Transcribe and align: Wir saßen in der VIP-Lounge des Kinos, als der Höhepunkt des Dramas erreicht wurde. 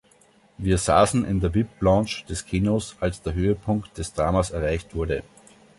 Wir 0.57 0.79
saßen 0.79 1.25
in 1.25 1.41
der 1.41 1.53
VIP-Lounge 1.53 2.25
des 2.27 2.47
Kinos, 2.47 2.95
als 3.01 3.21
der 3.21 3.35
Höhepunkt 3.35 3.99
des 3.99 4.13
Dramas 4.13 4.49
erreicht 4.49 4.95
wurde. 4.95 5.21